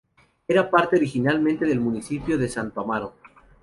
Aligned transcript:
Era 0.47 0.67
parte 0.71 0.95
originalmente 0.95 1.63
del 1.63 1.79
municipio 1.79 2.35
de 2.39 2.49
Santo 2.49 2.81
Amaro. 2.81 3.13